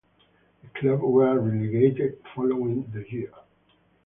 [0.63, 3.31] The club were relegated following the year.